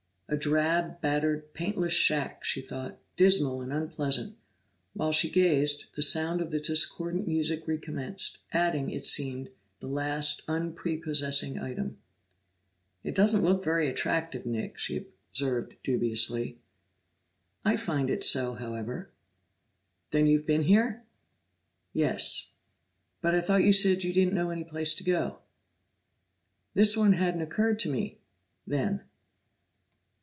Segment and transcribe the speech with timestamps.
[0.33, 4.37] A drab, battered, paintless shack, she thought, dismal and unpleasant;
[4.93, 9.49] while she gazed, the sound of the discordant music recommenced, adding, it seemed,
[9.81, 11.97] the last unprepossessing item.
[13.03, 14.95] "It doesn't look very attractive, Nick," she
[15.33, 16.59] observed dubiously.
[17.65, 19.09] "I find it so, however."
[20.11, 21.03] "Then you've been here?"
[21.91, 22.51] "Yes."
[23.19, 25.39] "But I thought you said you didn't know any place to go."
[26.73, 28.19] "This one hadn't occurred to me
[28.65, 29.01] then."